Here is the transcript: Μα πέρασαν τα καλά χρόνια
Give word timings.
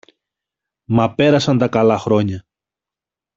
Μα 0.83 1.13
πέρασαν 1.15 1.57
τα 1.57 1.67
καλά 1.67 1.97
χρόνια 1.97 2.45